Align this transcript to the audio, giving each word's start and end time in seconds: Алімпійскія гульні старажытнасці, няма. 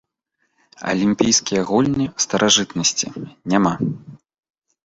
Алімпійскія 0.91 1.61
гульні 1.69 2.07
старажытнасці, 2.25 3.07
няма. 3.55 3.73